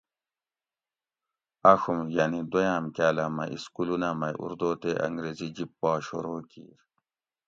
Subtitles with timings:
[1.71, 6.77] آۤڛوم یعنی دویاۤم کاۤلہ مۤہ اِسکولونہ مئ اُردو تے انگریزی جِب پا شورو کِیر